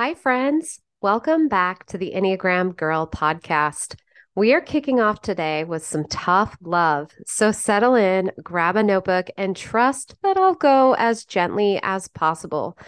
[0.00, 0.78] Hi, friends.
[1.02, 3.96] Welcome back to the Enneagram Girl podcast.
[4.36, 7.10] We are kicking off today with some tough love.
[7.26, 12.78] So settle in, grab a notebook, and trust that I'll go as gently as possible.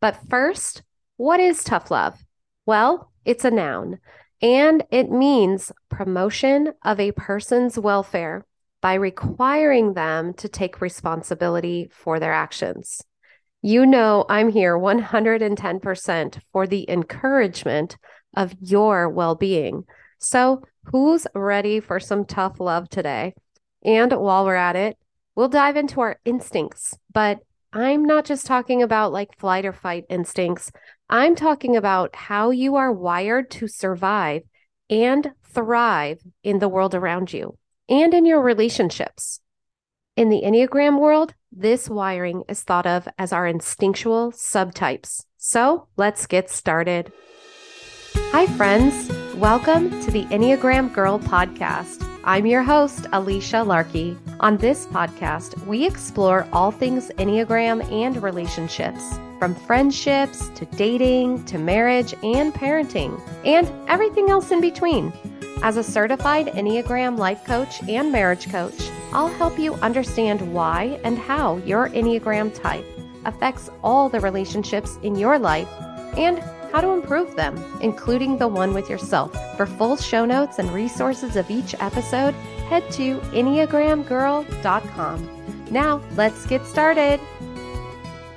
[0.00, 0.82] But first,
[1.18, 2.18] what is tough love?
[2.66, 4.00] Well, it's a noun,
[4.42, 8.44] and it means promotion of a person's welfare
[8.82, 13.04] by requiring them to take responsibility for their actions.
[13.62, 17.96] You know, I'm here 110% for the encouragement
[18.36, 19.84] of your well being.
[20.18, 23.34] So, who's ready for some tough love today?
[23.84, 24.96] And while we're at it,
[25.34, 26.96] we'll dive into our instincts.
[27.12, 27.40] But
[27.72, 30.70] I'm not just talking about like flight or fight instincts,
[31.08, 34.42] I'm talking about how you are wired to survive
[34.90, 39.40] and thrive in the world around you and in your relationships.
[40.16, 45.24] In the Enneagram world, this wiring is thought of as our instinctual subtypes.
[45.38, 47.10] So let's get started.
[48.14, 49.10] Hi, friends.
[49.36, 52.06] Welcome to the Enneagram Girl podcast.
[52.24, 54.18] I'm your host, Alicia Larkey.
[54.40, 61.56] On this podcast, we explore all things Enneagram and relationships, from friendships to dating to
[61.56, 65.10] marriage and parenting, and everything else in between.
[65.66, 71.18] As a certified Enneagram life coach and marriage coach, I'll help you understand why and
[71.18, 72.84] how your Enneagram type
[73.24, 75.66] affects all the relationships in your life
[76.16, 76.38] and
[76.70, 79.32] how to improve them, including the one with yourself.
[79.56, 82.34] For full show notes and resources of each episode,
[82.68, 85.66] head to EnneagramGirl.com.
[85.72, 87.18] Now, let's get started.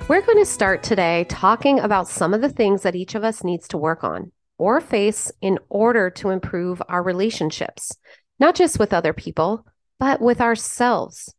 [0.07, 3.43] We're going to start today talking about some of the things that each of us
[3.43, 7.97] needs to work on or face in order to improve our relationships,
[8.39, 9.65] not just with other people,
[9.99, 11.33] but with ourselves.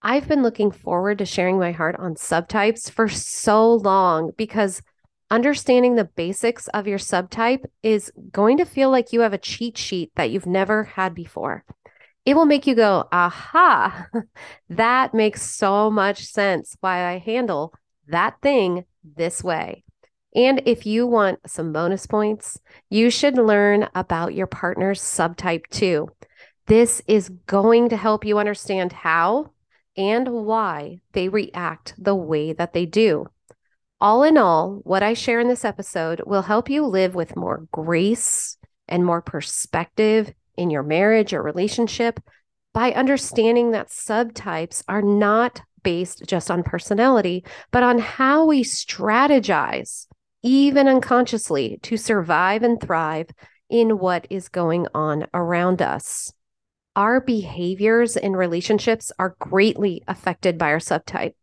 [0.00, 4.80] I've been looking forward to sharing my heart on subtypes for so long because
[5.30, 9.76] understanding the basics of your subtype is going to feel like you have a cheat
[9.76, 11.64] sheet that you've never had before.
[12.24, 14.06] It will make you go, aha,
[14.68, 17.74] that makes so much sense why I handle
[18.08, 18.84] that thing
[19.16, 19.84] this way.
[20.38, 26.10] And if you want some bonus points, you should learn about your partner's subtype too.
[26.68, 29.50] This is going to help you understand how
[29.96, 33.26] and why they react the way that they do.
[34.00, 37.66] All in all, what I share in this episode will help you live with more
[37.72, 42.20] grace and more perspective in your marriage or relationship
[42.72, 50.06] by understanding that subtypes are not based just on personality, but on how we strategize
[50.42, 53.28] even unconsciously, to survive and thrive
[53.68, 56.32] in what is going on around us.
[56.96, 61.34] Our behaviors in relationships are greatly affected by our subtype,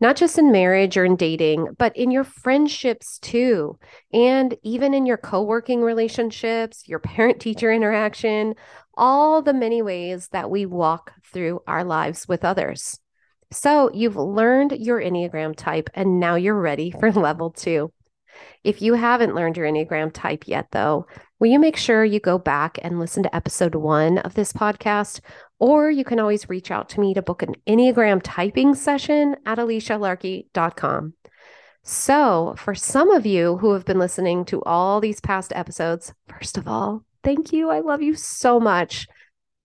[0.00, 3.78] not just in marriage or in dating, but in your friendships too.
[4.12, 8.54] And even in your co working relationships, your parent teacher interaction,
[8.94, 12.98] all the many ways that we walk through our lives with others.
[13.50, 17.92] So you've learned your Enneagram type, and now you're ready for level two.
[18.62, 21.06] If you haven't learned your Enneagram type yet, though,
[21.38, 25.20] will you make sure you go back and listen to episode one of this podcast?
[25.58, 29.58] Or you can always reach out to me to book an Enneagram typing session at
[29.58, 31.14] alicialarkey.com.
[31.86, 36.56] So, for some of you who have been listening to all these past episodes, first
[36.56, 37.68] of all, thank you.
[37.68, 39.06] I love you so much.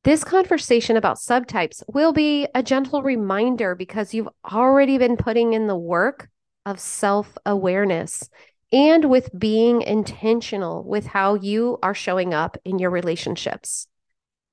[0.04, 5.68] This conversation about subtypes will be a gentle reminder because you've already been putting in
[5.68, 6.30] the work
[6.66, 8.30] of self awareness
[8.72, 13.88] and with being intentional with how you are showing up in your relationships.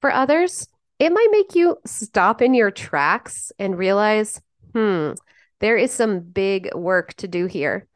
[0.01, 0.69] For others,
[0.99, 4.41] it might make you stop in your tracks and realize,
[4.73, 5.13] hmm,
[5.61, 7.87] there is some big work to do here.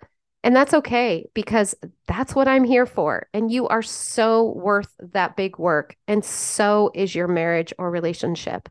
[0.43, 1.75] And that's okay because
[2.07, 3.29] that's what I'm here for.
[3.35, 5.97] And you are so worth that big work.
[6.09, 8.69] And so is your marriage or relationship.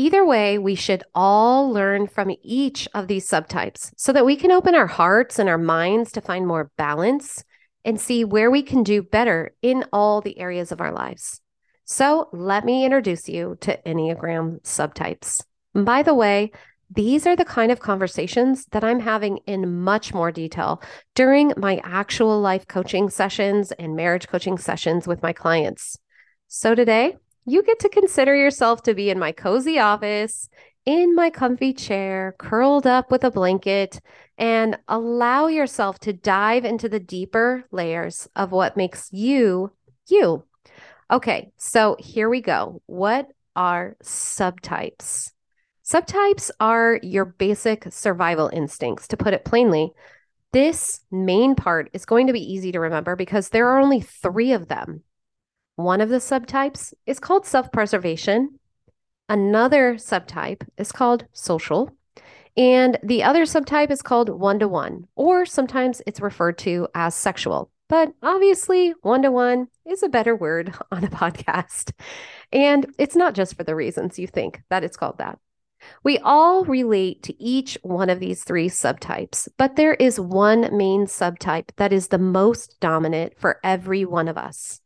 [0.00, 4.50] Either way, we should all learn from each of these subtypes so that we can
[4.50, 7.44] open our hearts and our minds to find more balance
[7.84, 11.42] and see where we can do better in all the areas of our lives.
[11.84, 15.42] So, let me introduce you to Enneagram subtypes.
[15.74, 16.50] by the way,
[16.88, 20.82] these are the kind of conversations that I'm having in much more detail
[21.14, 25.98] during my actual life coaching sessions and marriage coaching sessions with my clients.
[26.48, 30.48] So, today, you get to consider yourself to be in my cozy office,
[30.86, 34.00] in my comfy chair, curled up with a blanket,
[34.38, 39.72] and allow yourself to dive into the deeper layers of what makes you
[40.08, 40.44] you.
[41.10, 42.82] Okay, so here we go.
[42.86, 45.32] What are subtypes?
[45.84, 49.92] Subtypes are your basic survival instincts, to put it plainly.
[50.52, 54.52] This main part is going to be easy to remember because there are only three
[54.52, 55.02] of them.
[55.82, 58.58] One of the subtypes is called self preservation,
[59.30, 61.90] another subtype is called social,
[62.54, 67.14] and the other subtype is called one to one, or sometimes it's referred to as
[67.14, 67.70] sexual.
[67.88, 71.92] But obviously, one to one is a better word on a podcast.
[72.52, 75.38] And it's not just for the reasons you think that it's called that.
[76.04, 81.06] We all relate to each one of these three subtypes, but there is one main
[81.06, 84.82] subtype that is the most dominant for every one of us.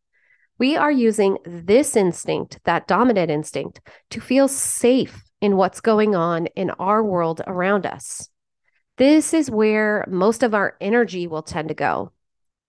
[0.59, 3.81] We are using this instinct, that dominant instinct,
[4.11, 8.29] to feel safe in what's going on in our world around us.
[8.97, 12.13] This is where most of our energy will tend to go.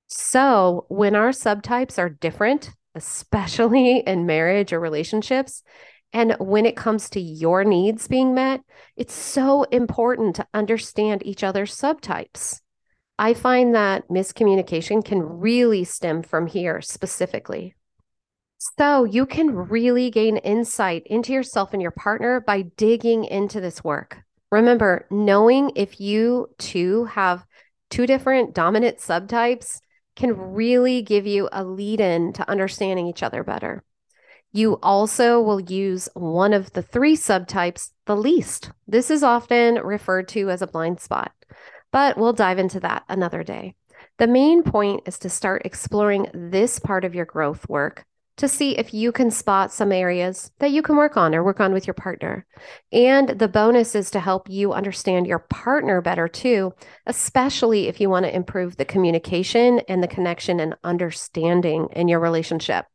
[0.08, 5.64] So, when our subtypes are different, especially in marriage or relationships,
[6.12, 8.62] and when it comes to your needs being met,
[8.96, 12.62] it's so important to understand each other's subtypes.
[13.18, 17.76] I find that miscommunication can really stem from here specifically.
[18.58, 23.84] So, you can really gain insight into yourself and your partner by digging into this
[23.84, 24.18] work.
[24.52, 27.46] Remember, knowing if you two have
[27.90, 29.80] two different dominant subtypes
[30.16, 33.84] can really give you a lead in to understanding each other better.
[34.52, 38.72] You also will use one of the three subtypes the least.
[38.88, 41.34] This is often referred to as a blind spot,
[41.96, 43.74] but we'll dive into that another day.
[44.18, 48.04] The main point is to start exploring this part of your growth work
[48.36, 51.62] to see if you can spot some areas that you can work on or work
[51.62, 52.46] on with your partner.
[52.92, 56.74] And the bonus is to help you understand your partner better too,
[57.06, 62.20] especially if you want to improve the communication and the connection and understanding in your
[62.20, 62.88] relationship.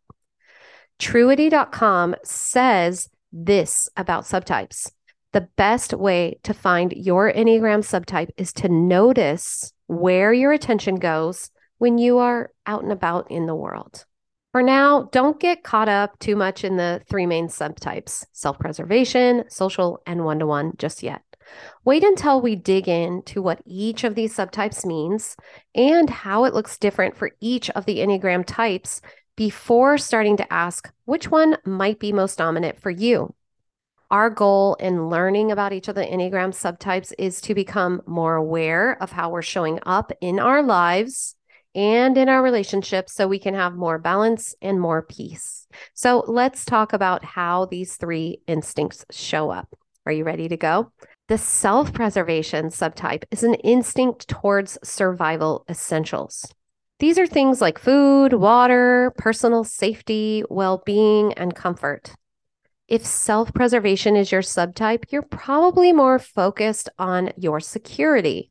[0.99, 4.93] Truity.com says this about subtypes.
[5.32, 11.50] The best way to find your Enneagram subtype is to notice where your attention goes
[11.79, 14.05] when you are out and about in the world.
[14.50, 19.44] For now, don't get caught up too much in the three main subtypes self preservation,
[19.49, 21.23] social, and one to one just yet.
[21.85, 25.37] Wait until we dig into what each of these subtypes means
[25.77, 29.00] and how it looks different for each of the Enneagram types
[29.37, 33.32] before starting to ask which one might be most dominant for you.
[34.11, 39.01] Our goal in learning about each of the Enneagram subtypes is to become more aware
[39.01, 41.37] of how we're showing up in our lives
[41.77, 45.69] and in our relationships so we can have more balance and more peace.
[45.95, 49.69] So let's talk about how these three instincts show up.
[50.05, 50.91] Are you ready to go?
[51.29, 56.53] The self preservation subtype is an instinct towards survival essentials.
[56.99, 62.13] These are things like food, water, personal safety, well being, and comfort.
[62.91, 68.51] If self preservation is your subtype, you're probably more focused on your security.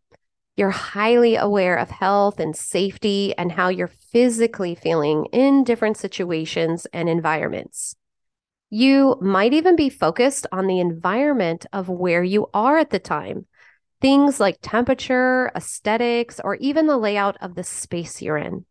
[0.56, 6.88] You're highly aware of health and safety and how you're physically feeling in different situations
[6.94, 7.98] and environments.
[8.70, 13.46] You might even be focused on the environment of where you are at the time
[14.00, 18.66] things like temperature, aesthetics, or even the layout of the space you're in.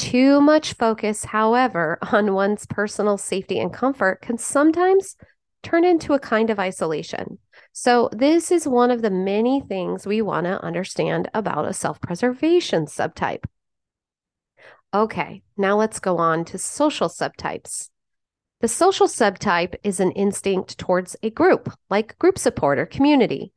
[0.00, 5.14] Too much focus, however, on one's personal safety and comfort can sometimes
[5.62, 7.36] turn into a kind of isolation.
[7.74, 12.00] So, this is one of the many things we want to understand about a self
[12.00, 13.44] preservation subtype.
[14.94, 17.90] Okay, now let's go on to social subtypes.
[18.62, 23.52] The social subtype is an instinct towards a group, like group support or community.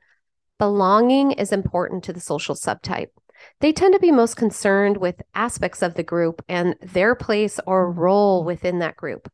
[0.60, 3.12] Belonging is important to the social subtype.
[3.60, 7.92] They tend to be most concerned with aspects of the group and their place or
[7.92, 9.30] role within that group.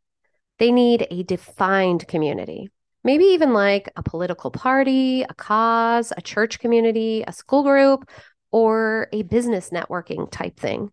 [0.57, 2.69] They need a defined community,
[3.03, 8.09] maybe even like a political party, a cause, a church community, a school group,
[8.51, 10.91] or a business networking type thing.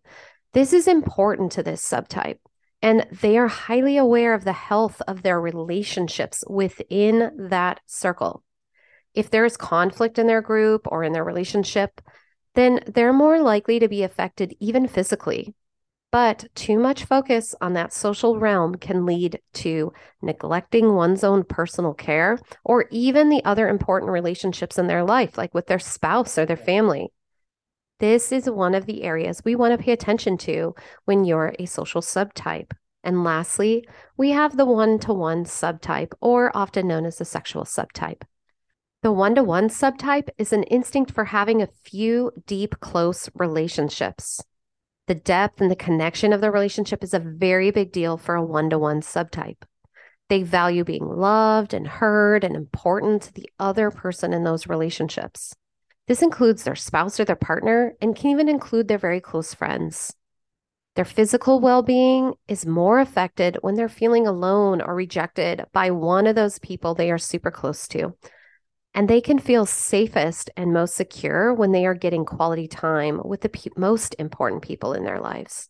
[0.53, 2.39] This is important to this subtype,
[2.81, 8.43] and they are highly aware of the health of their relationships within that circle
[9.17, 12.01] if there's conflict in their group or in their relationship,
[12.57, 15.53] then they're more likely to be affected even physically.
[16.11, 21.93] But too much focus on that social realm can lead to neglecting one's own personal
[21.93, 26.47] care or even the other important relationships in their life, like with their spouse or
[26.47, 27.09] their family.
[27.99, 30.73] This is one of the areas we want to pay attention to
[31.05, 32.71] when you're a social subtype.
[33.03, 33.87] And lastly,
[34.17, 38.23] we have the one to one subtype, or often known as the sexual subtype.
[39.03, 44.41] The one to one subtype is an instinct for having a few deep, close relationships.
[45.05, 48.43] The depth and the connection of the relationship is a very big deal for a
[48.43, 49.61] one to one subtype.
[50.29, 55.53] They value being loved and heard and important to the other person in those relationships.
[56.07, 60.13] This includes their spouse or their partner and can even include their very close friends.
[60.95, 66.25] Their physical well being is more affected when they're feeling alone or rejected by one
[66.25, 68.15] of those people they are super close to.
[68.97, 73.41] And they can feel safest and most secure when they are getting quality time with
[73.41, 75.69] the pe- most important people in their lives.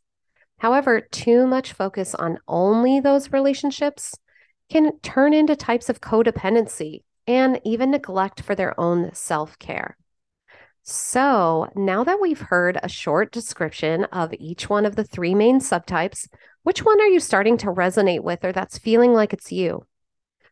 [0.60, 4.16] However, too much focus on only those relationships
[4.70, 9.98] can turn into types of codependency and even neglect for their own self care.
[10.84, 15.60] So, now that we've heard a short description of each one of the three main
[15.60, 16.30] subtypes,
[16.64, 19.86] which one are you starting to resonate with or that's feeling like it's you?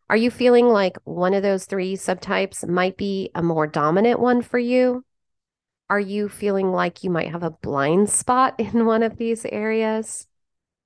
[0.10, 4.44] Are you feeling like one of those three subtypes might be a more dominant one
[4.44, 5.04] for you?
[5.90, 10.28] Are you feeling like you might have a blind spot in one of these areas?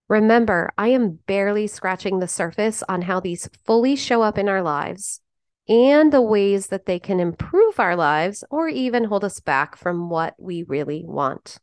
[0.07, 4.63] Remember, I am barely scratching the surface on how these fully show up in our
[4.63, 5.21] lives
[5.67, 10.09] and the ways that they can improve our lives or even hold us back from
[10.09, 11.59] what we really want.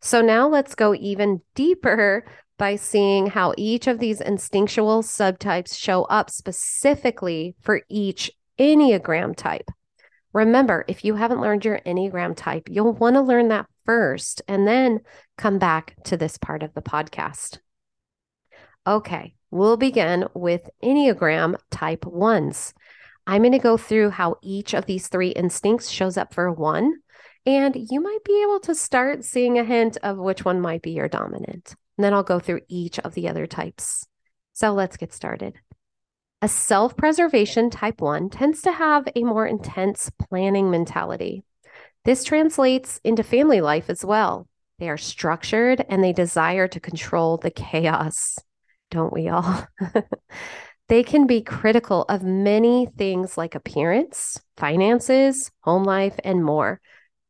[0.00, 2.24] So now let's go even deeper
[2.60, 9.70] by seeing how each of these instinctual subtypes show up specifically for each Enneagram type.
[10.34, 14.68] Remember, if you haven't learned your Enneagram type, you'll want to learn that first and
[14.68, 15.00] then
[15.38, 17.60] come back to this part of the podcast.
[18.86, 22.74] Okay, we'll begin with Enneagram type ones.
[23.26, 26.92] I'm going to go through how each of these three instincts shows up for one,
[27.46, 30.90] and you might be able to start seeing a hint of which one might be
[30.90, 31.74] your dominant.
[32.00, 34.06] And then I'll go through each of the other types.
[34.54, 35.56] So let's get started.
[36.40, 41.44] A self preservation type one tends to have a more intense planning mentality.
[42.06, 44.48] This translates into family life as well.
[44.78, 48.38] They are structured and they desire to control the chaos
[48.90, 49.66] don't we all?
[50.88, 56.80] they can be critical of many things like appearance, finances, home life, and more.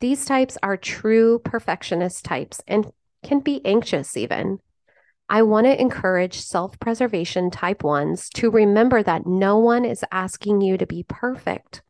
[0.01, 2.91] These types are true perfectionist types and
[3.23, 4.59] can be anxious even.
[5.29, 10.61] I want to encourage self preservation type ones to remember that no one is asking
[10.61, 11.83] you to be perfect.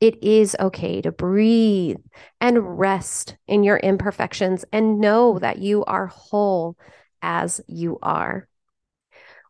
[0.00, 1.98] It is okay to breathe
[2.40, 6.76] and rest in your imperfections and know that you are whole
[7.20, 8.48] as you are.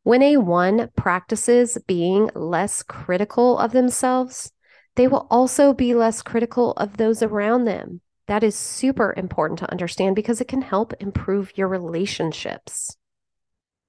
[0.03, 4.51] When a one practices being less critical of themselves,
[4.97, 8.01] they will also be less critical of those around them.
[8.29, 12.97] That is super important to understand because it can help improve your relationships.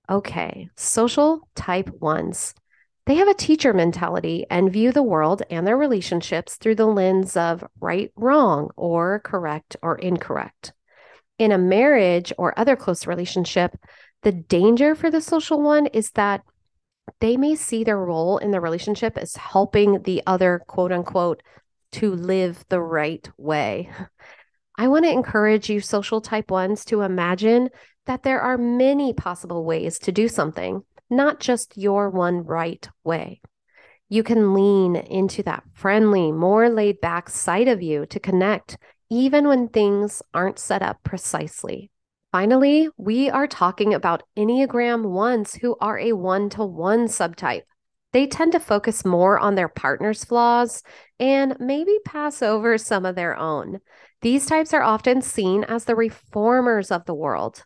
[0.10, 2.56] Okay, social type ones.
[3.06, 7.36] They have a teacher mentality and view the world and their relationships through the lens
[7.36, 10.74] of right, wrong, or correct or incorrect.
[11.38, 13.76] In a marriage or other close relationship,
[14.24, 16.44] the danger for the social one is that
[17.20, 21.42] they may see their role in the relationship as helping the other, quote unquote,
[21.94, 23.90] to live the right way.
[24.78, 27.70] I want to encourage you, social type ones, to imagine
[28.06, 33.42] that there are many possible ways to do something, not just your one right way.
[34.08, 38.78] You can lean into that friendly, more laid back side of you to connect,
[39.10, 41.92] even when things aren't set up precisely.
[42.32, 47.64] Finally, we are talking about Enneagram ones who are a one to one subtype.
[48.12, 50.84] They tend to focus more on their partner's flaws
[51.20, 53.80] and maybe pass over some of their own.
[54.22, 57.64] These types are often seen as the reformers of the world.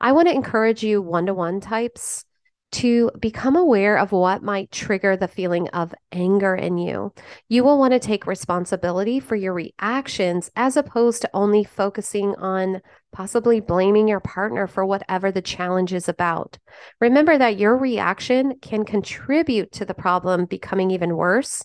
[0.00, 2.24] I want to encourage you one to one types
[2.72, 7.12] to become aware of what might trigger the feeling of anger in you.
[7.48, 12.82] You will want to take responsibility for your reactions as opposed to only focusing on
[13.14, 16.58] possibly blaming your partner for whatever the challenge is about.
[17.00, 21.64] Remember that your reaction can contribute to the problem becoming even worse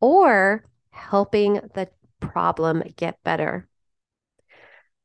[0.00, 1.88] or helping the
[2.18, 3.68] problem get better.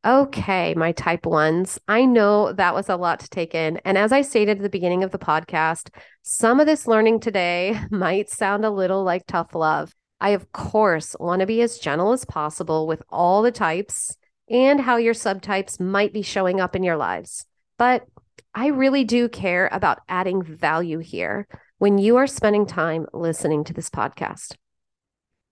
[0.03, 1.77] Okay, my type ones.
[1.87, 3.77] I know that was a lot to take in.
[3.83, 5.89] And as I stated at the beginning of the podcast,
[6.23, 9.93] some of this learning today might sound a little like tough love.
[10.21, 14.15] I, of course, want to be as gentle as possible with all the types
[14.51, 17.45] and how your subtypes might be showing up in your lives.
[17.77, 18.05] But
[18.53, 23.73] I really do care about adding value here when you are spending time listening to
[23.73, 24.55] this podcast.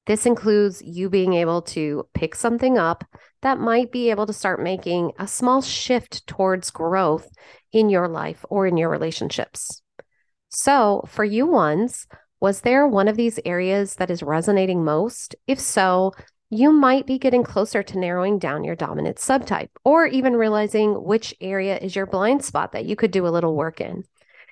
[0.05, 3.05] This includes you being able to pick something up
[3.41, 7.29] that might be able to start making a small shift towards growth
[7.71, 9.81] in your life or in your relationships.
[10.49, 12.07] So, for you ones,
[12.39, 15.35] was there one of these areas that is resonating most?
[15.45, 16.13] If so,
[16.49, 21.33] you might be getting closer to narrowing down your dominant subtype or even realizing which
[21.39, 24.03] area is your blind spot that you could do a little work in.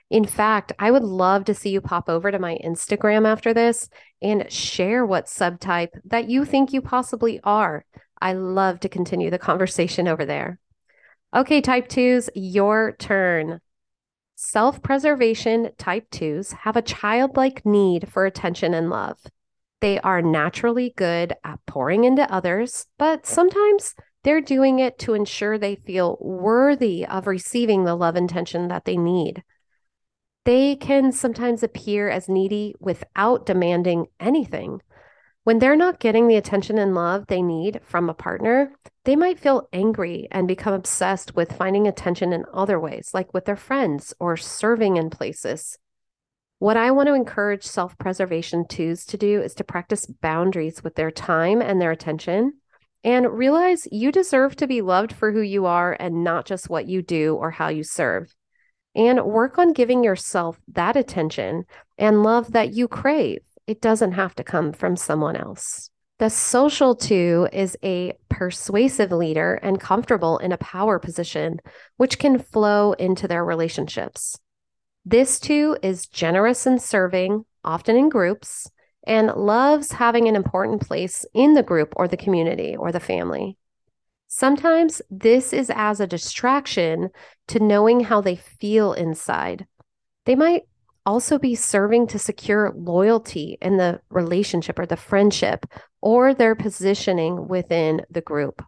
[0.10, 3.90] In fact, I would love to see you pop over to my Instagram after this
[4.22, 7.84] and share what subtype that you think you possibly are.
[8.22, 10.60] I love to continue the conversation over there.
[11.36, 13.60] Okay, type twos, your turn.
[14.36, 19.20] Self preservation type twos have a childlike need for attention and love.
[19.80, 23.94] They are naturally good at pouring into others, but sometimes
[24.24, 28.98] they're doing it to ensure they feel worthy of receiving the love intention that they
[28.98, 29.44] need.
[30.46, 34.82] They can sometimes appear as needy without demanding anything.
[35.44, 38.74] When they're not getting the attention and love they need from a partner,
[39.06, 43.46] they might feel angry and become obsessed with finding attention in other ways, like with
[43.46, 45.78] their friends or serving in places.
[46.60, 50.96] What I want to encourage self preservation twos to do is to practice boundaries with
[50.96, 52.54] their time and their attention
[53.04, 56.88] and realize you deserve to be loved for who you are and not just what
[56.88, 58.34] you do or how you serve.
[58.96, 61.66] And work on giving yourself that attention
[62.00, 63.42] and love that you crave.
[63.68, 65.92] It doesn't have to come from someone else.
[66.18, 71.60] The social two is a persuasive leader and comfortable in a power position,
[71.98, 74.40] which can flow into their relationships.
[75.10, 78.70] This two is generous in serving, often in groups,
[79.06, 83.56] and loves having an important place in the group or the community or the family.
[84.28, 87.08] Sometimes this is as a distraction
[87.48, 89.66] to knowing how they feel inside.
[90.26, 90.64] They might
[91.06, 95.66] also be serving to secure loyalty in the relationship or the friendship
[96.02, 98.62] or their positioning within the group.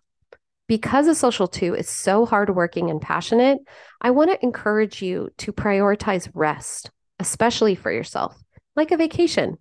[0.70, 3.58] Because a social two is so hardworking and passionate,
[4.02, 8.38] I want to encourage you to prioritize rest, especially for yourself,
[8.76, 9.58] like a vacation.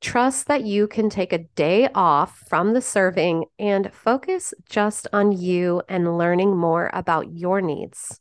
[0.00, 5.30] Trust that you can take a day off from the serving and focus just on
[5.30, 8.18] you and learning more about your needs.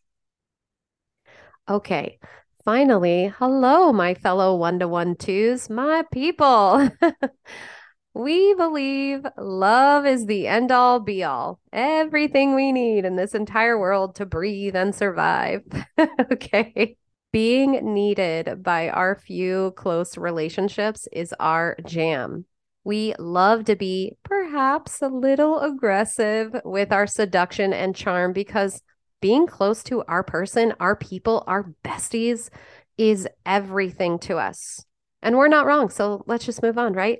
[1.68, 2.20] Okay,
[2.64, 6.88] finally, hello, my fellow one to one twos, my people.
[8.14, 13.80] we believe love is the end all be all, everything we need in this entire
[13.80, 15.64] world to breathe and survive.
[16.32, 16.98] okay
[17.32, 22.46] being needed by our few close relationships is our jam.
[22.84, 28.82] We love to be perhaps a little aggressive with our seduction and charm because
[29.22, 32.50] being close to our person, our people, our besties
[32.98, 34.84] is everything to us.
[35.22, 35.90] And we're not wrong.
[35.90, 37.20] So let's just move on, right?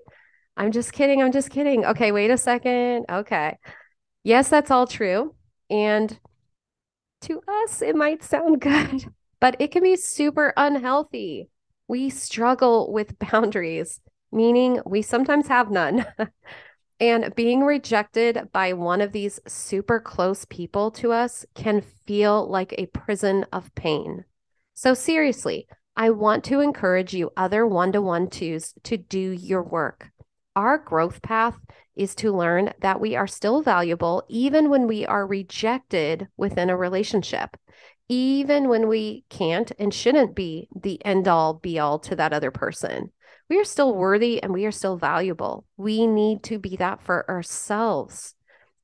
[0.58, 1.22] I'm just kidding.
[1.22, 1.86] I'm just kidding.
[1.86, 3.06] Okay, wait a second.
[3.10, 3.58] Okay.
[4.24, 5.36] Yes, that's all true.
[5.70, 6.20] And
[7.22, 9.12] to us, it might sound good
[9.42, 11.50] but it can be super unhealthy.
[11.90, 14.00] We struggle with boundaries,
[14.32, 16.06] meaning we sometimes have none.
[17.02, 22.74] and being rejected by one of these super close people to us can feel like
[22.78, 24.24] a prison of pain.
[24.76, 29.64] So, seriously, I want to encourage you, other one to one twos, to do your
[29.64, 30.11] work.
[30.56, 31.58] Our growth path
[31.96, 36.78] is to learn that we are still valuable even when we are rejected within a
[36.78, 37.58] relationship
[38.12, 42.52] even when we can't and shouldn't be the end all be all to that other
[42.52, 43.10] person.
[43.50, 45.66] We are still worthy and we are still valuable.
[45.78, 48.36] We need to be that for ourselves.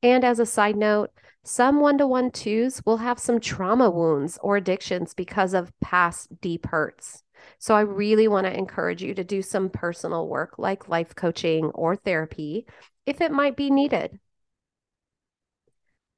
[0.02, 1.12] And as a side note,
[1.44, 6.30] some one to one twos will have some trauma wounds or addictions because of past
[6.40, 7.22] deep hurts.
[7.60, 11.66] So I really want to encourage you to do some personal work like life coaching
[11.68, 12.66] or therapy
[13.06, 14.20] if it might be needed.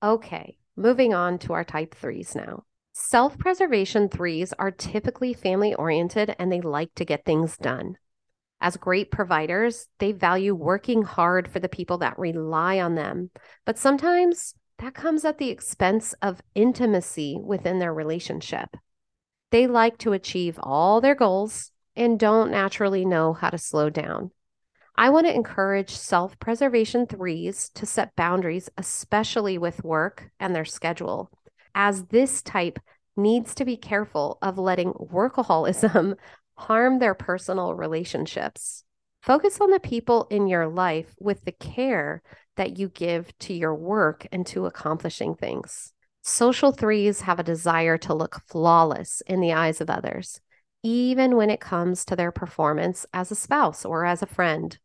[0.01, 2.63] Okay, moving on to our type threes now.
[2.93, 7.97] Self preservation threes are typically family oriented and they like to get things done.
[8.62, 13.32] As great providers, they value working hard for the people that rely on them,
[13.65, 18.75] but sometimes that comes at the expense of intimacy within their relationship.
[19.52, 24.32] They like to achieve all their goals and don't naturally know how to slow down.
[24.96, 30.66] I want to encourage self preservation threes to set boundaries, especially with work and their
[30.66, 31.32] schedule
[31.74, 32.80] as this type
[33.16, 36.16] needs to be careful of letting workaholism
[36.56, 38.84] harm their personal relationships.
[39.22, 42.22] Focus on the people in your life with the care
[42.58, 45.94] that you give to your work and to accomplishing things.
[46.21, 50.41] Social threes have a desire to look flawless in the eyes of others,
[50.84, 54.77] even when it comes to their performance as a spouse or as a friend.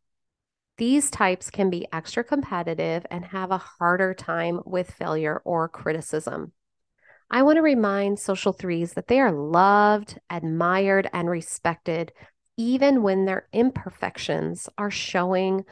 [0.77, 6.53] These types can be extra competitive and have a harder time with failure or criticism.
[7.31, 12.13] I want to remind social threes that they are loved, admired, and respected,
[12.57, 15.65] even when their imperfections are showing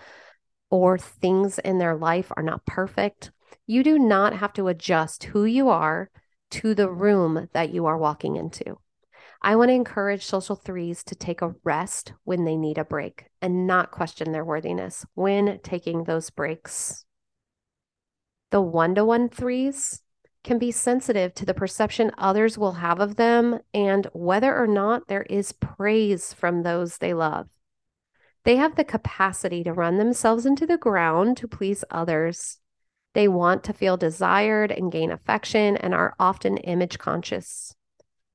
[0.71, 3.31] or things in their life are not perfect.
[3.67, 6.11] You do not have to adjust who you are
[6.53, 8.79] to the room that you are walking into.
[9.41, 13.27] I want to encourage social threes to take a rest when they need a break
[13.41, 17.05] and not question their worthiness when taking those breaks.
[18.51, 20.03] The one to one threes
[20.45, 25.09] can be sensitive to the perception others will have of them and whether or not
[25.09, 27.49] there is praise from those they love.
[28.45, 32.59] They have the capacity to run themselves into the ground to please others.
[33.15, 37.75] They want to feel desired and gain affection and are often image conscious.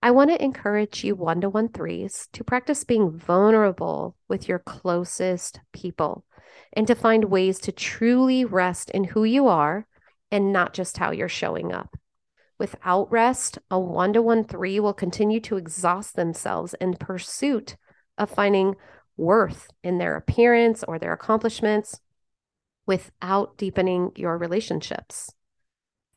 [0.02, 4.60] I want to encourage you one to one threes to practice being vulnerable with your
[4.60, 6.24] closest people
[6.74, 9.88] and to find ways to truly rest in who you are
[10.32, 11.98] and not just how you're showing up.
[12.60, 17.76] Without rest, a one to one three will continue to exhaust themselves in pursuit
[18.18, 18.76] of finding
[19.16, 22.00] worth in their appearance or their accomplishments
[22.88, 25.32] without deepening your relationships.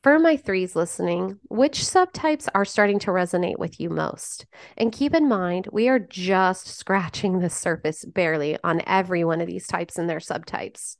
[0.01, 4.47] For my threes listening, which subtypes are starting to resonate with you most?
[4.75, 9.47] And keep in mind, we are just scratching the surface barely on every one of
[9.47, 10.97] these types and their subtypes.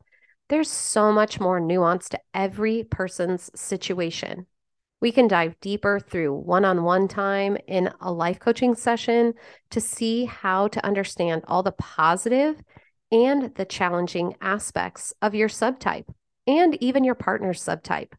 [0.49, 4.45] There's so much more nuance to every person's situation.
[5.01, 9.33] We can dive deeper through one on one time in a life coaching session
[9.71, 12.61] to see how to understand all the positive
[13.11, 16.05] and the challenging aspects of your subtype
[16.47, 18.13] and even your partner's subtype.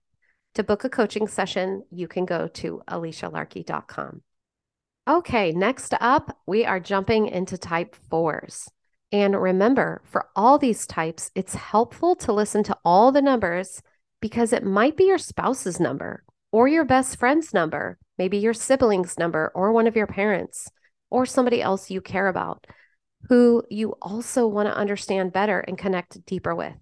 [0.55, 4.22] To book a coaching session, you can go to alicialarkey.com.
[5.09, 8.68] Okay, next up, we are jumping into type fours.
[9.11, 13.83] And remember, for all these types, it's helpful to listen to all the numbers
[14.20, 19.18] because it might be your spouse's number or your best friend's number, maybe your sibling's
[19.18, 20.70] number or one of your parents
[21.11, 22.66] or somebody else you care about
[23.29, 26.75] who you also want to understand better and connect deeper with.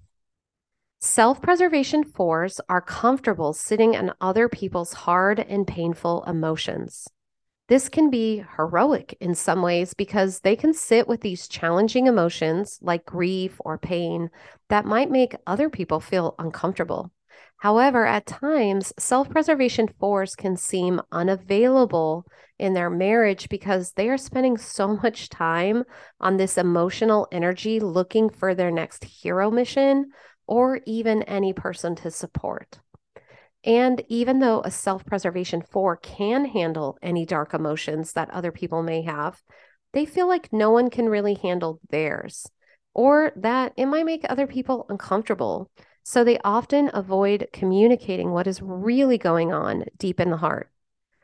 [1.00, 7.08] Self preservation fours are comfortable sitting in other people's hard and painful emotions.
[7.68, 12.80] This can be heroic in some ways because they can sit with these challenging emotions
[12.82, 14.28] like grief or pain
[14.68, 17.12] that might make other people feel uncomfortable.
[17.58, 22.26] However, at times, self preservation fours can seem unavailable
[22.60, 25.82] in their marriage because they are spending so much time
[26.20, 30.10] on this emotional energy looking for their next hero mission
[30.46, 32.78] or even any person to support.
[33.64, 38.82] And even though a self preservation four can handle any dark emotions that other people
[38.82, 39.42] may have,
[39.92, 42.46] they feel like no one can really handle theirs
[42.94, 45.70] or that it might make other people uncomfortable.
[46.02, 50.69] So they often avoid communicating what is really going on deep in the heart.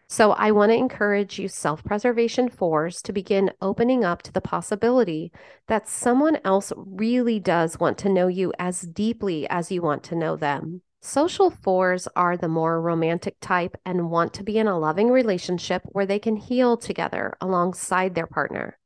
[0.09, 4.41] So I want to encourage you, self preservation fours, to begin opening up to the
[4.41, 5.33] possibility
[5.67, 10.15] that someone else really does want to know you as deeply as you want to
[10.15, 10.83] know them.
[11.03, 15.83] Social fours are the more romantic type and want to be in a loving relationship
[15.87, 18.79] where they can heal together alongside their partner.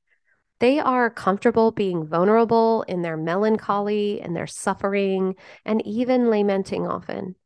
[0.59, 7.37] They are comfortable being vulnerable in their melancholy and their suffering and even lamenting often.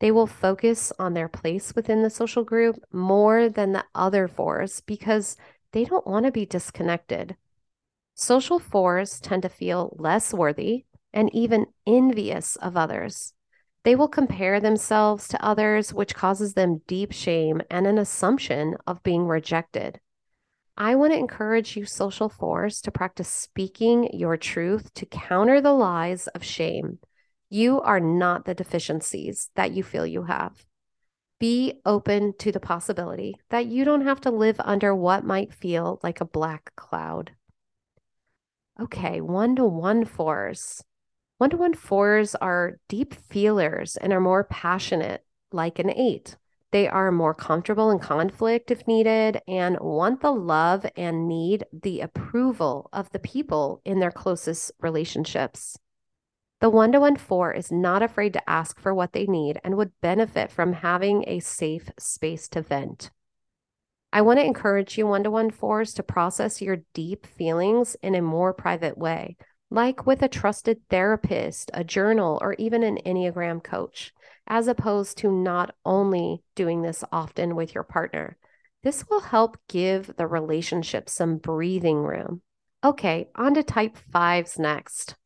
[0.00, 4.80] They will focus on their place within the social group more than the other fours
[4.80, 5.36] because
[5.72, 7.36] they don't want to be disconnected.
[8.14, 13.32] Social fours tend to feel less worthy and even envious of others.
[13.84, 19.02] They will compare themselves to others, which causes them deep shame and an assumption of
[19.02, 20.00] being rejected.
[20.76, 25.72] I want to encourage you, social fours, to practice speaking your truth to counter the
[25.72, 26.98] lies of shame.
[27.50, 30.66] You are not the deficiencies that you feel you have.
[31.40, 36.00] Be open to the possibility that you don't have to live under what might feel
[36.02, 37.32] like a black cloud.
[38.80, 40.84] Okay, one to one fours.
[41.38, 46.36] One to one fours are deep feelers and are more passionate, like an eight.
[46.70, 52.02] They are more comfortable in conflict if needed and want the love and need the
[52.02, 55.78] approval of the people in their closest relationships.
[56.60, 59.76] The one to one four is not afraid to ask for what they need and
[59.76, 63.10] would benefit from having a safe space to vent.
[64.12, 68.14] I want to encourage you, one to one fours, to process your deep feelings in
[68.14, 69.36] a more private way,
[69.70, 74.12] like with a trusted therapist, a journal, or even an Enneagram coach
[74.48, 78.36] as opposed to not only doing this often with your partner.
[78.82, 82.42] This will help give the relationship some breathing room.
[82.82, 85.16] Okay, on to type fives next.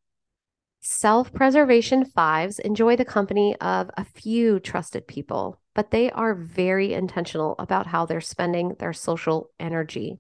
[0.85, 6.93] Self preservation fives enjoy the company of a few trusted people, but they are very
[6.93, 10.19] intentional about how they're spending their social energy.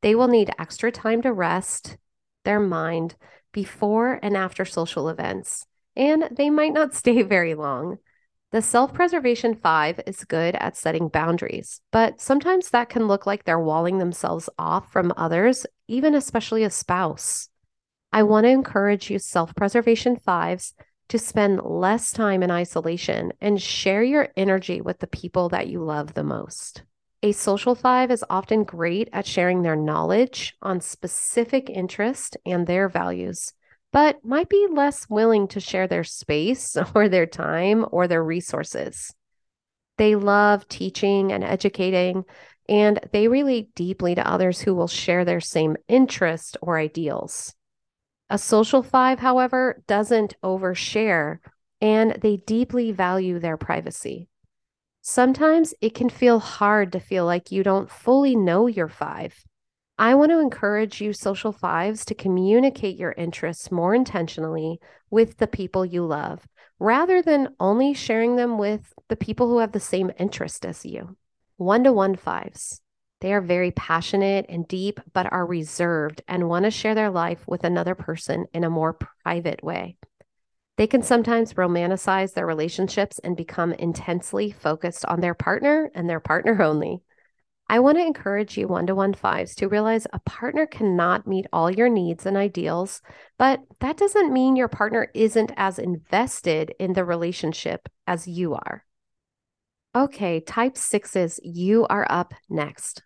[0.00, 1.98] They will need extra time to rest
[2.44, 3.16] their mind
[3.52, 7.98] before and after social events, and they might not stay very long.
[8.52, 13.44] The self preservation five is good at setting boundaries, but sometimes that can look like
[13.44, 17.50] they're walling themselves off from others, even especially a spouse.
[18.14, 20.72] I want to encourage you, self preservation fives,
[21.08, 25.82] to spend less time in isolation and share your energy with the people that you
[25.82, 26.84] love the most.
[27.24, 32.88] A social five is often great at sharing their knowledge on specific interest and their
[32.88, 33.52] values,
[33.92, 39.12] but might be less willing to share their space or their time or their resources.
[39.98, 42.26] They love teaching and educating,
[42.68, 47.52] and they relate deeply to others who will share their same interest or ideals.
[48.34, 51.38] A social five, however, doesn't overshare
[51.80, 54.28] and they deeply value their privacy.
[55.02, 59.44] Sometimes it can feel hard to feel like you don't fully know your five.
[59.98, 65.46] I want to encourage you, social fives, to communicate your interests more intentionally with the
[65.46, 66.44] people you love
[66.80, 71.16] rather than only sharing them with the people who have the same interest as you.
[71.56, 72.80] One to one fives.
[73.24, 77.42] They are very passionate and deep, but are reserved and want to share their life
[77.48, 79.96] with another person in a more private way.
[80.76, 86.20] They can sometimes romanticize their relationships and become intensely focused on their partner and their
[86.20, 87.00] partner only.
[87.66, 91.46] I want to encourage you one to one fives to realize a partner cannot meet
[91.50, 93.00] all your needs and ideals,
[93.38, 98.84] but that doesn't mean your partner isn't as invested in the relationship as you are.
[99.96, 103.02] Okay, type sixes, you are up next.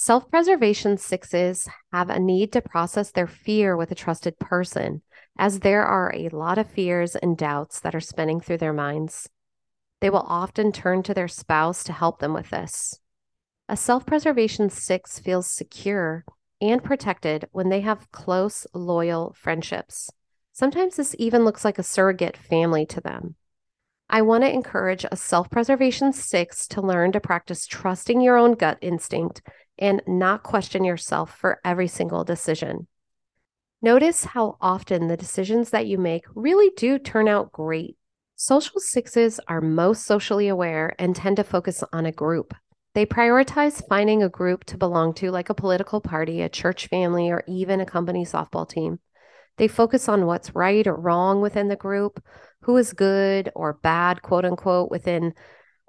[0.00, 5.02] Self preservation sixes have a need to process their fear with a trusted person,
[5.36, 9.28] as there are a lot of fears and doubts that are spinning through their minds.
[10.00, 13.00] They will often turn to their spouse to help them with this.
[13.68, 16.24] A self preservation six feels secure
[16.60, 20.12] and protected when they have close, loyal friendships.
[20.52, 23.34] Sometimes this even looks like a surrogate family to them.
[24.08, 28.54] I want to encourage a self preservation six to learn to practice trusting your own
[28.54, 29.42] gut instinct
[29.78, 32.86] and not question yourself for every single decision.
[33.80, 37.96] Notice how often the decisions that you make really do turn out great.
[38.34, 42.54] Social sixes are most socially aware and tend to focus on a group.
[42.94, 47.30] They prioritize finding a group to belong to, like a political party, a church family,
[47.30, 48.98] or even a company softball team.
[49.58, 52.22] They focus on what's right or wrong within the group,
[52.62, 55.34] who is good or bad, quote unquote, within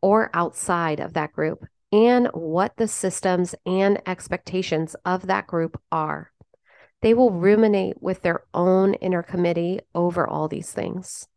[0.02, 6.32] or outside of that group, and what the systems and expectations of that group are.
[7.02, 7.42] They will mm-hmm.
[7.42, 11.28] ruminate with their own inner committee over all these things.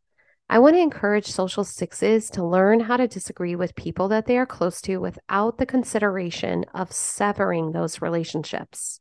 [0.48, 4.36] I want to encourage social sixes to learn how to disagree with people that they
[4.36, 9.00] are close to without the consideration of severing those relationships.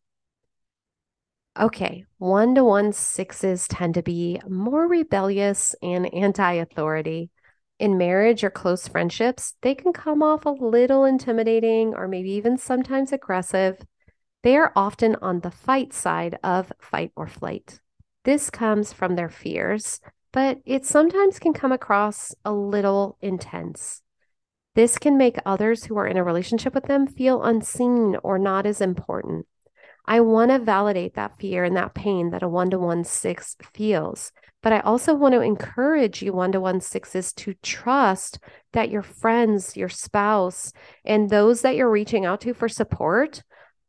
[1.59, 7.29] Okay, one to one sixes tend to be more rebellious and anti authority.
[7.81, 12.55] In marriage or close friendships, they can come off a little intimidating or maybe even
[12.55, 13.79] sometimes aggressive.
[14.43, 17.79] They are often on the fight side of fight or flight.
[18.23, 19.99] This comes from their fears,
[20.31, 24.03] but it sometimes can come across a little intense.
[24.75, 28.67] This can make others who are in a relationship with them feel unseen or not
[28.67, 29.47] as important.
[30.05, 33.55] I want to validate that fear and that pain that a one to one six
[33.73, 34.31] feels.
[34.63, 38.39] But I also want to encourage you one to one sixes to trust
[38.73, 40.71] that your friends, your spouse,
[41.03, 43.43] and those that you're reaching out to for support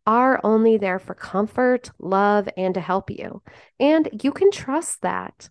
[0.07, 3.43] are only there for comfort, love, and to help you.
[3.79, 5.49] And you can trust that.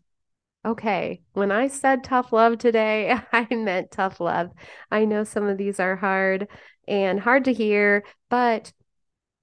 [0.63, 4.51] Okay, when I said tough love today, I meant tough love.
[4.91, 6.47] I know some of these are hard
[6.87, 8.71] and hard to hear, but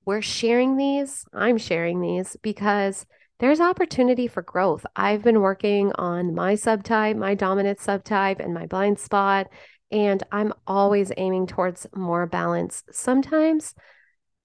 [0.09, 1.27] we're sharing these.
[1.35, 3.05] I'm sharing these because
[3.41, 4.87] there's opportunity for growth.
[4.97, 9.49] I've been working on my subtype, my dominant subtype, and my blind spot,
[9.91, 12.85] and I'm always aiming towards more balance.
[12.91, 13.75] Sometimes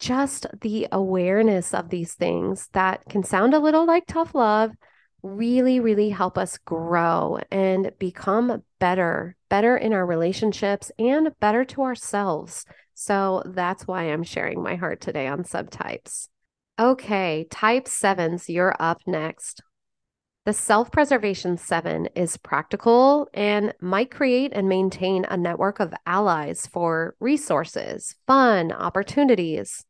[0.01, 4.71] just the awareness of these things that can sound a little like tough love
[5.21, 11.83] really, really help us grow and become better, better in our relationships and better to
[11.83, 12.65] ourselves.
[12.93, 16.27] So that's why I'm sharing my heart today on subtypes.
[16.79, 19.61] Okay, type sevens, you're up next.
[20.45, 26.67] The self preservation seven is practical and might create and maintain a network of allies
[26.67, 29.85] for resources, fun, opportunities.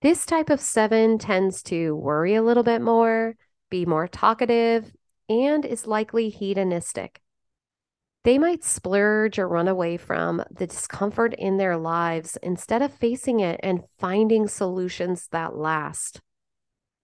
[0.00, 3.36] This type of seven tends to worry a little bit more,
[3.70, 4.90] be more talkative,
[5.28, 7.21] and is likely hedonistic.
[8.24, 13.40] They might splurge or run away from the discomfort in their lives instead of facing
[13.40, 16.20] it and finding solutions that last.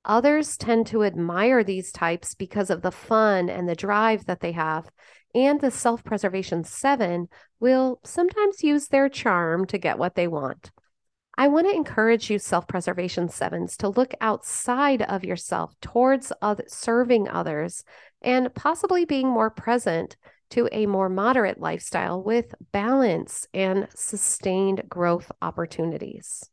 [0.04, 4.52] Others tend to admire these types because of the fun and the drive that they
[4.52, 4.88] have.
[5.34, 7.28] And the self preservation seven
[7.60, 10.70] will sometimes use their charm to get what they want.
[11.36, 16.64] I want to encourage you, self preservation sevens, to look outside of yourself towards other,
[16.68, 17.84] serving others
[18.22, 20.16] and possibly being more present
[20.50, 26.50] to a more moderate lifestyle with balance and sustained growth opportunities.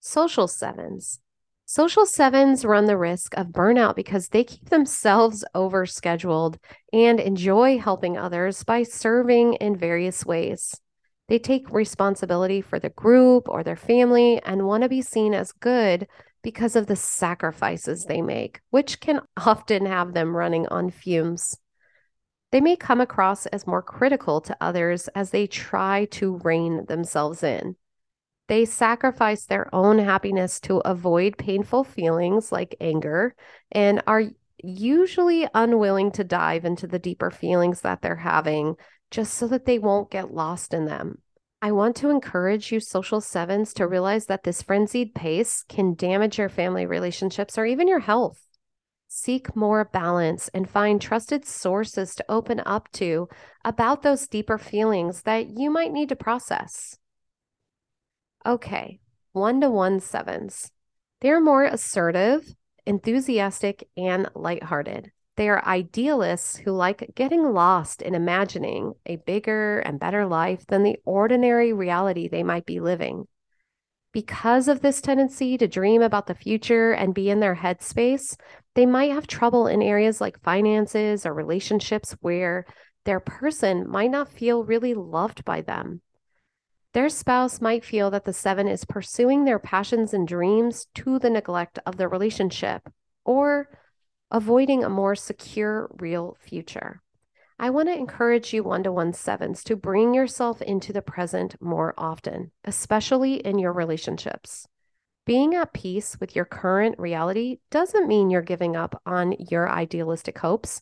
[0.00, 1.20] Social sevens.
[1.64, 6.58] Social sevens run the risk of burnout because they keep themselves overscheduled
[6.92, 10.80] and enjoy helping others by serving in various ways.
[11.28, 15.50] They take responsibility for the group or their family and want to be seen as
[15.50, 16.06] good
[16.44, 21.58] because of the sacrifices they make, which can often have them running on fumes.
[22.52, 27.42] They may come across as more critical to others as they try to rein themselves
[27.42, 27.76] in.
[28.48, 33.34] They sacrifice their own happiness to avoid painful feelings like anger
[33.72, 34.22] and are
[34.62, 38.76] usually unwilling to dive into the deeper feelings that they're having
[39.10, 41.18] just so that they won't get lost in them.
[41.60, 46.38] I want to encourage you, social sevens, to realize that this frenzied pace can damage
[46.38, 48.45] your family relationships or even your health.
[49.18, 53.30] Seek more balance and find trusted sources to open up to
[53.64, 56.98] about those deeper feelings that you might need to process.
[58.44, 59.00] Okay,
[59.32, 60.70] one to one sevens.
[61.22, 65.12] They're more assertive, enthusiastic, and lighthearted.
[65.36, 70.82] They are idealists who like getting lost in imagining a bigger and better life than
[70.82, 73.26] the ordinary reality they might be living.
[74.12, 78.36] Because of this tendency to dream about the future and be in their headspace,
[78.76, 82.66] they might have trouble in areas like finances or relationships where
[83.06, 86.02] their person might not feel really loved by them.
[86.92, 91.30] Their spouse might feel that the seven is pursuing their passions and dreams to the
[91.30, 92.82] neglect of their relationship
[93.24, 93.70] or
[94.30, 97.00] avoiding a more secure, real future.
[97.58, 101.56] I want to encourage you one to one sevens to bring yourself into the present
[101.62, 104.68] more often, especially in your relationships.
[105.26, 110.38] Being at peace with your current reality doesn't mean you're giving up on your idealistic
[110.38, 110.80] hopes,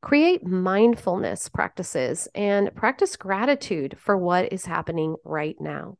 [0.00, 5.98] Create mindfulness practices and practice gratitude for what is happening right now.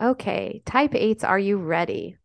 [0.00, 2.16] Okay, type 8s, are you ready?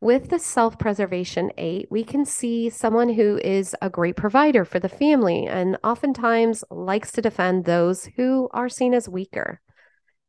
[0.00, 4.80] With the self preservation eight, we can see someone who is a great provider for
[4.80, 9.60] the family and oftentimes likes to defend those who are seen as weaker.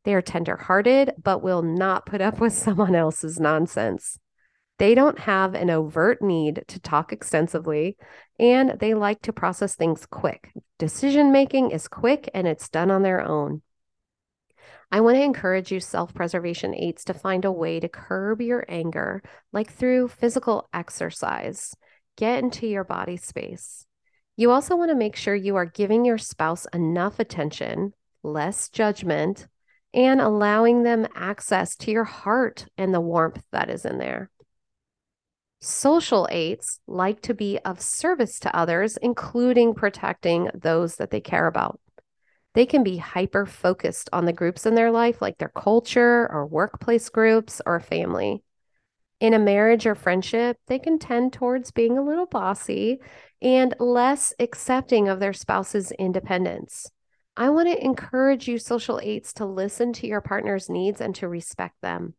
[0.04, 4.18] They are tender-hearted, but will not put up with someone else's nonsense.
[4.80, 7.98] They don't have an overt need to talk extensively,
[8.40, 10.52] and they like to process things quick.
[10.80, 13.62] Decision making is quick and it's done on their own.
[14.92, 18.66] I want to encourage you, self preservation eights, to find a way to curb your
[18.68, 19.22] anger,
[19.54, 21.76] like through physical exercise.
[22.18, 23.86] Get into your body space.
[24.36, 29.48] You also want to make sure you are giving your spouse enough attention, less judgment,
[29.94, 34.30] and allowing them access to your heart and the warmth that is in there.
[35.60, 41.46] Social eights like to be of service to others, including protecting those that they care
[41.46, 41.80] about.
[42.54, 46.46] They can be hyper focused on the groups in their life, like their culture or
[46.46, 48.44] workplace groups or family.
[49.20, 53.00] In a marriage or friendship, they can tend towards being a little bossy
[53.40, 56.90] and less accepting of their spouse's independence.
[57.38, 61.30] I want to encourage you, social eights, to listen to your partner's needs and to
[61.30, 62.14] respect them.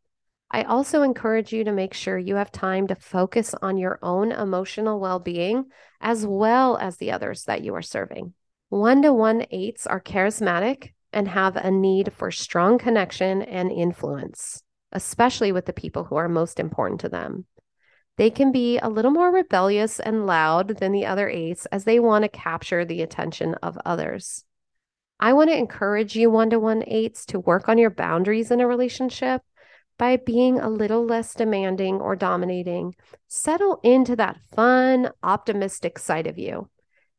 [0.50, 4.32] I also encourage you to make sure you have time to focus on your own
[4.32, 5.66] emotional well being
[6.00, 8.34] as well as the others that you are serving.
[8.68, 14.62] One to one eights are charismatic and have a need for strong connection and influence,
[14.92, 17.46] especially with the people who are most important to them.
[18.16, 21.98] They can be a little more rebellious and loud than the other eights as they
[21.98, 24.44] want to capture the attention of others.
[25.22, 28.58] I want to encourage you one to one eights to work on your boundaries in
[28.58, 29.40] a relationship
[29.96, 32.96] by being a little less demanding or dominating.
[33.28, 36.68] Settle into that fun, optimistic side of you.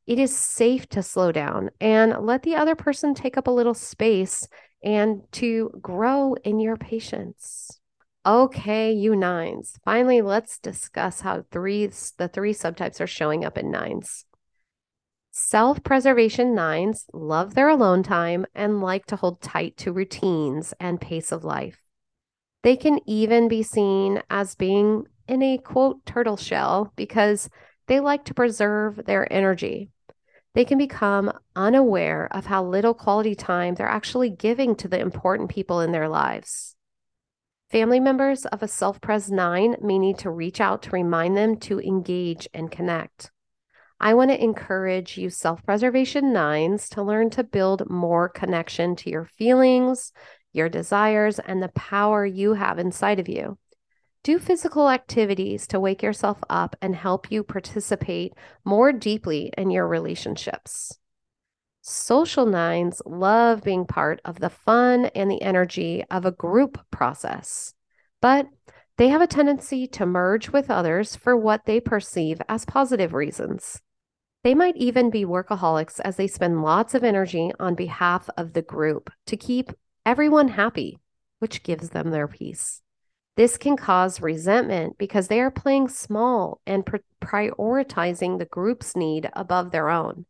[0.05, 3.73] It is safe to slow down and let the other person take up a little
[3.73, 4.49] space
[4.83, 7.79] and to grow in your patience.
[8.25, 9.79] Okay, you nines.
[9.85, 11.87] Finally, let's discuss how three
[12.17, 14.25] the three subtypes are showing up in nines.
[15.35, 21.31] Self-preservation nines love their alone time and like to hold tight to routines and pace
[21.31, 21.81] of life.
[22.61, 27.49] They can even be seen as being in a quote turtle shell because
[27.87, 29.89] they like to preserve their energy.
[30.53, 35.49] They can become unaware of how little quality time they're actually giving to the important
[35.49, 36.75] people in their lives.
[37.71, 41.57] Family members of a self pres 9 may need to reach out to remind them
[41.61, 43.31] to engage and connect.
[44.03, 49.09] I want to encourage you, self preservation nines, to learn to build more connection to
[49.09, 50.11] your feelings,
[50.51, 53.57] your desires, and the power you have inside of you.
[54.21, 58.33] Do physical activities to wake yourself up and help you participate
[58.65, 60.99] more deeply in your relationships.
[61.81, 67.73] Social nines love being part of the fun and the energy of a group process,
[68.21, 68.49] but
[68.97, 73.81] they have a tendency to merge with others for what they perceive as positive reasons.
[74.43, 78.61] They might even be workaholics as they spend lots of energy on behalf of the
[78.61, 79.71] group to keep
[80.05, 80.99] everyone happy,
[81.39, 82.81] which gives them their peace.
[83.37, 89.29] This can cause resentment because they are playing small and pr- prioritizing the group's need
[89.33, 90.25] above their own.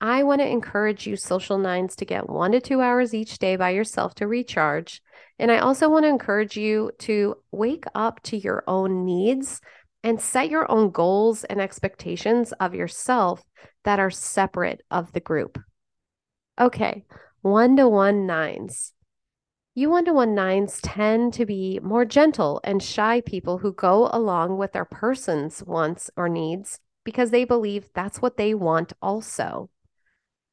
[0.00, 3.56] I want to encourage you, social nines, to get one to two hours each day
[3.56, 5.00] by yourself to recharge.
[5.38, 9.62] And I also want to encourage you to wake up to your own needs
[10.06, 13.44] and set your own goals and expectations of yourself
[13.82, 15.58] that are separate of the group.
[16.60, 17.04] Okay,
[17.42, 18.92] one to one nines.
[19.74, 24.08] You one to one nines tend to be more gentle and shy people who go
[24.12, 29.70] along with their person's wants or needs because they believe that's what they want also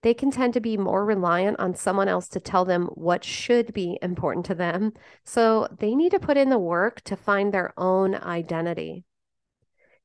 [0.01, 3.73] they can tend to be more reliant on someone else to tell them what should
[3.73, 4.91] be important to them.
[5.23, 9.05] So they need to put in the work to find their own identity.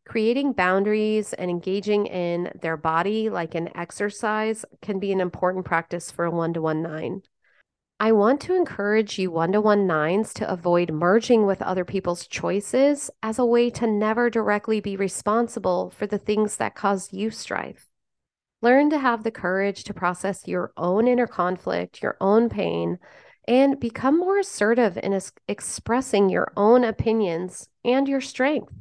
[0.09, 6.11] Creating boundaries and engaging in their body like an exercise can be an important practice
[6.11, 7.21] for a one to one nine.
[8.01, 12.27] I want to encourage you one to one nines to avoid merging with other people's
[12.27, 17.31] choices as a way to never directly be responsible for the things that cause you
[17.31, 17.87] strife.
[18.63, 22.99] Learn to have the courage to process your own inner conflict, your own pain,
[23.47, 28.73] and become more assertive in es- expressing your own opinions and your strength.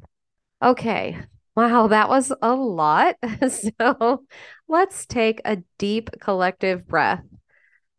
[0.62, 1.18] Okay,
[1.56, 3.16] wow, that was a lot.
[3.50, 4.26] so
[4.68, 7.24] let's take a deep collective breath.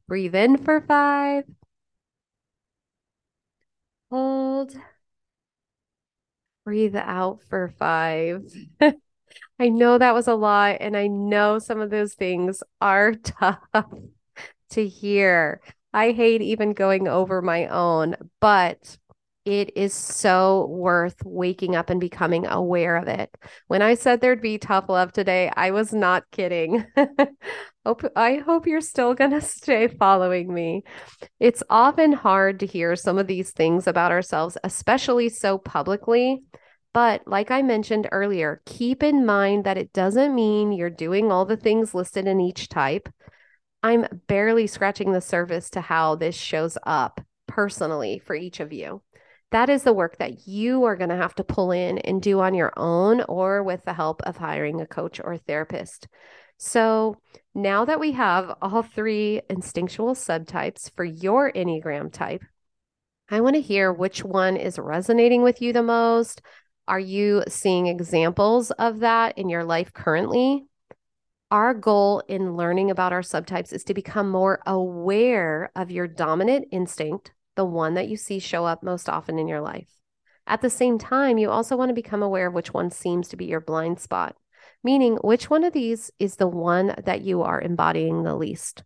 [0.08, 1.44] Breathe in for five.
[4.10, 4.76] Hold.
[6.64, 8.44] Breathe out for five.
[9.60, 13.58] I know that was a lot, and I know some of those things are tough
[14.70, 15.60] to hear.
[15.92, 18.98] I hate even going over my own, but
[19.48, 23.34] it is so worth waking up and becoming aware of it.
[23.66, 26.84] When I said there'd be tough love today, I was not kidding.
[27.86, 30.84] hope I hope you're still going to stay following me.
[31.40, 36.42] It's often hard to hear some of these things about ourselves, especially so publicly.
[36.92, 41.46] But like I mentioned earlier, keep in mind that it doesn't mean you're doing all
[41.46, 43.08] the things listed in each type.
[43.82, 49.00] I'm barely scratching the surface to how this shows up personally for each of you.
[49.50, 52.40] That is the work that you are going to have to pull in and do
[52.40, 56.06] on your own or with the help of hiring a coach or therapist.
[56.58, 57.16] So,
[57.54, 62.42] now that we have all three instinctual subtypes for your Enneagram type,
[63.30, 66.42] I want to hear which one is resonating with you the most,
[66.88, 70.64] are you seeing examples of that in your life currently?
[71.50, 76.68] Our goal in learning about our subtypes is to become more aware of your dominant
[76.72, 79.88] instinct, the one that you see show up most often in your life.
[80.46, 83.36] At the same time, you also want to become aware of which one seems to
[83.36, 84.36] be your blind spot,
[84.84, 88.84] meaning which one of these is the one that you are embodying the least.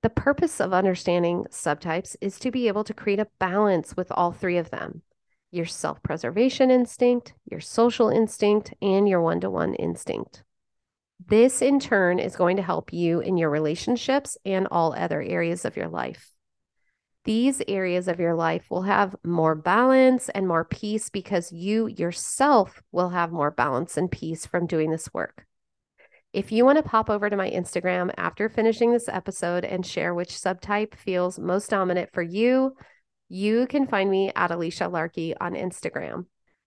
[0.00, 4.32] The purpose of understanding subtypes is to be able to create a balance with all
[4.32, 5.02] three of them
[5.50, 10.42] your self preservation instinct, your social instinct, and your one to one instinct.
[11.24, 15.66] This, in turn, is going to help you in your relationships and all other areas
[15.66, 16.33] of your life.
[17.24, 22.82] These areas of your life will have more balance and more peace because you yourself
[22.92, 25.46] will have more balance and peace from doing this work.
[26.34, 30.12] If you want to pop over to my Instagram after finishing this episode and share
[30.12, 32.74] which subtype feels most dominant for you,
[33.30, 36.26] you can find me at Alicia Larkey on Instagram.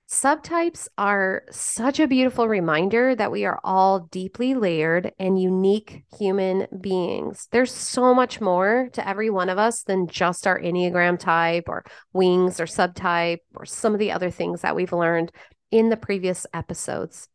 [0.09, 6.65] Subtypes are such a beautiful reminder that we are all deeply layered and unique human
[6.79, 7.49] beings.
[7.51, 11.83] There's so much more to every one of us than just our Enneagram type or
[12.13, 15.33] wings or subtype or some of the other things that we've learned
[15.71, 17.27] in the previous episodes.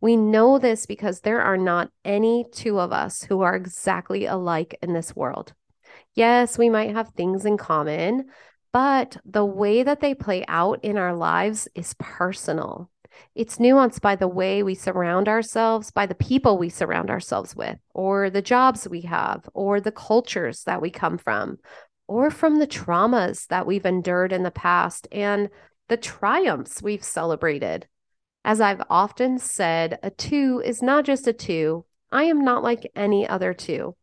[0.00, 4.76] We know this because there are not any two of us who are exactly alike
[4.82, 5.54] in this world.
[6.14, 8.26] Yes, we might have things in common,
[8.72, 12.90] but the way that they play out in our lives is personal.
[13.34, 17.78] It's nuanced by the way we surround ourselves, by the people we surround ourselves with,
[17.94, 21.58] or the jobs we have, or the cultures that we come from,
[22.06, 25.48] or from the traumas that we've endured in the past and
[25.88, 27.86] the triumphs we've celebrated.
[28.44, 31.84] As I've often said, a two is not just a two.
[32.12, 33.96] I am not like any other two.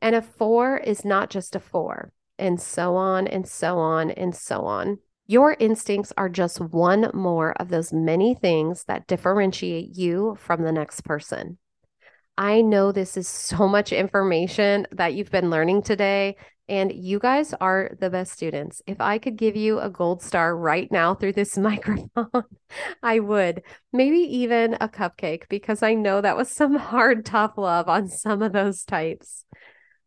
[0.00, 2.12] And a four is not just a four
[2.42, 4.98] and so on and so on and so on.
[5.28, 10.72] Your instincts are just one more of those many things that differentiate you from the
[10.72, 11.58] next person.
[12.36, 16.36] I know this is so much information that you've been learning today,
[16.68, 18.82] and you guys are the best students.
[18.86, 22.44] If I could give you a gold star right now through this microphone,
[23.02, 23.62] I would.
[23.92, 28.42] Maybe even a cupcake, because I know that was some hard, tough love on some
[28.42, 29.44] of those types.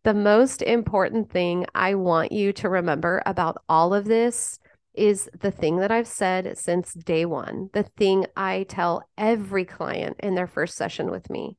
[0.05, 4.59] The most important thing I want you to remember about all of this
[4.93, 10.17] is the thing that I've said since day one, the thing I tell every client
[10.19, 11.57] in their first session with me.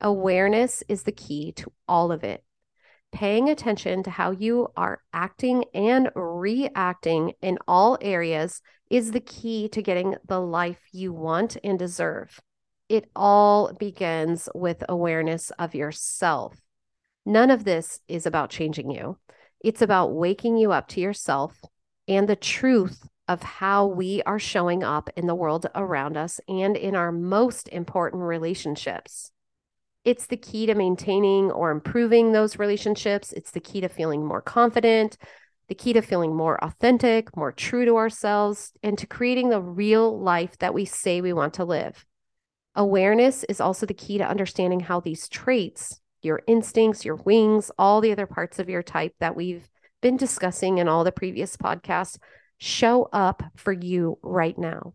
[0.00, 2.44] Awareness is the key to all of it.
[3.10, 9.68] Paying attention to how you are acting and reacting in all areas is the key
[9.70, 12.38] to getting the life you want and deserve.
[12.88, 16.60] It all begins with awareness of yourself.
[17.28, 19.18] None of this is about changing you.
[19.62, 21.60] It's about waking you up to yourself
[22.08, 26.74] and the truth of how we are showing up in the world around us and
[26.74, 29.30] in our most important relationships.
[30.06, 33.34] It's the key to maintaining or improving those relationships.
[33.34, 35.18] It's the key to feeling more confident,
[35.68, 40.18] the key to feeling more authentic, more true to ourselves, and to creating the real
[40.18, 42.06] life that we say we want to live.
[42.74, 48.00] Awareness is also the key to understanding how these traits, your instincts, your wings, all
[48.00, 49.68] the other parts of your type that we've
[50.00, 52.18] been discussing in all the previous podcasts
[52.58, 54.94] show up for you right now.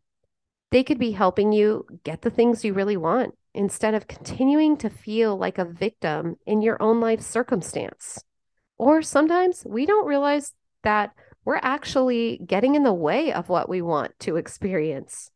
[0.71, 4.89] They could be helping you get the things you really want instead of continuing to
[4.89, 8.23] feel like a victim in your own life circumstance.
[8.77, 10.53] Or sometimes we don't realize
[10.83, 11.11] that
[11.45, 15.29] we're actually getting in the way of what we want to experience.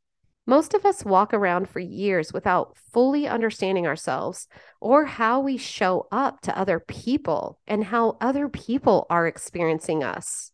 [0.49, 4.47] Most of us walk around for years without fully understanding ourselves
[4.79, 10.53] or how we show up to other people and how other people are experiencing us.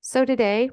[0.00, 0.70] So today,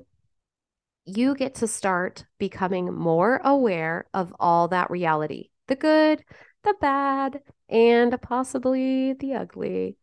[1.06, 6.24] you get to start becoming more aware of all that reality the good,
[6.64, 9.96] the bad, and possibly the ugly.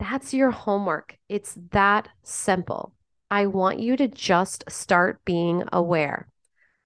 [0.00, 1.16] That's your homework.
[1.28, 2.92] It's that simple.
[3.30, 6.26] I want you to just start being aware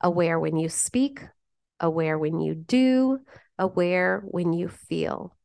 [0.01, 1.21] aware when you speak,
[1.81, 3.19] aware when you do,
[3.59, 5.37] aware when you feel.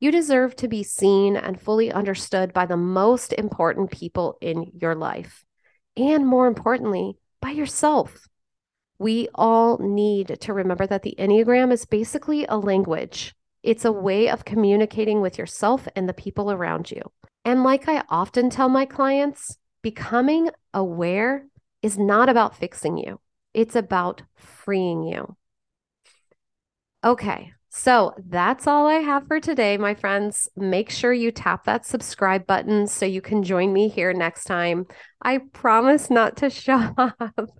[0.00, 4.94] You deserve to be seen and fully understood by the most important people in your
[4.94, 5.44] life.
[5.96, 8.28] And more importantly, by yourself.
[9.00, 13.34] We all need to remember that the Enneagram is basically a language.
[13.62, 17.02] It's a way of communicating with yourself and the people around you.
[17.44, 21.46] And like I often tell my clients, becoming aware
[21.82, 23.20] is not about fixing you.
[23.58, 25.36] It's about freeing you.
[27.02, 30.48] Okay, so that's all I have for today, my friends.
[30.54, 34.86] Make sure you tap that subscribe button so you can join me here next time.
[35.22, 37.50] I promise not to show up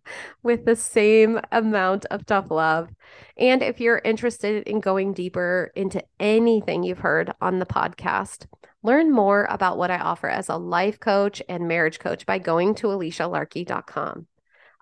[0.44, 2.90] with the same amount of tough love.
[3.36, 8.46] And if you're interested in going deeper into anything you've heard on the podcast,
[8.84, 12.76] learn more about what I offer as a life coach and marriage coach by going
[12.76, 14.28] to alicialarkey.com.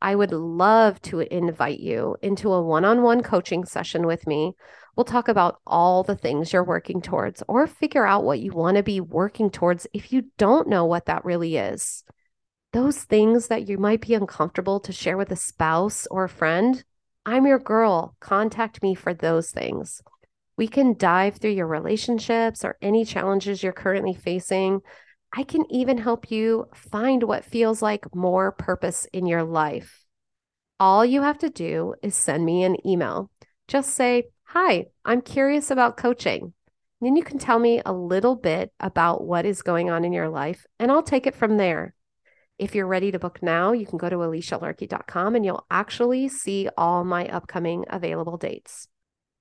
[0.07, 4.55] I would love to invite you into a one on one coaching session with me.
[4.95, 8.77] We'll talk about all the things you're working towards or figure out what you want
[8.77, 12.05] to be working towards if you don't know what that really is.
[12.73, 16.85] Those things that you might be uncomfortable to share with a spouse or a friend,
[17.25, 18.15] I'm your girl.
[18.21, 20.03] Contact me for those things.
[20.57, 24.83] We can dive through your relationships or any challenges you're currently facing
[25.39, 30.03] I can even help you find what feels like more purpose in your life.
[30.81, 33.31] All you have to do is send me an email.
[33.69, 36.43] Just say, Hi, I'm curious about coaching.
[36.43, 36.53] And
[37.03, 40.31] then you can tell me a little bit about what is going on in your
[40.31, 41.95] life, and I'll take it from there.
[42.59, 46.71] If you're ready to book now, you can go to alicialarkey.com and you'll actually see
[46.79, 48.89] all my upcoming available dates.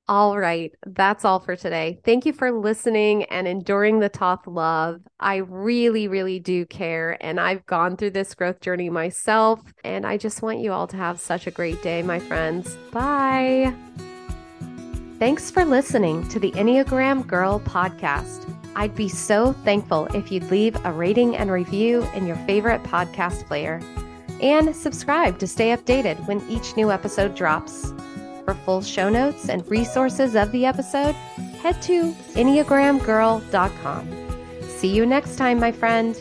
[0.08, 2.00] All right, that's all for today.
[2.06, 5.02] Thank you for listening and enduring the tough love.
[5.20, 7.18] I really, really do care.
[7.22, 9.62] And I've gone through this growth journey myself.
[9.84, 12.76] And I just want you all to have such a great day, my friends.
[12.92, 13.74] Bye.
[15.18, 18.54] Thanks for listening to the Enneagram Girl podcast.
[18.76, 23.48] I'd be so thankful if you'd leave a rating and review in your favorite podcast
[23.48, 23.82] player.
[24.40, 27.92] And subscribe to stay updated when each new episode drops.
[28.46, 31.16] For full show notes and resources of the episode,
[31.64, 34.10] head to EnneagramGirl.com.
[34.62, 36.16] See you next time, my friend.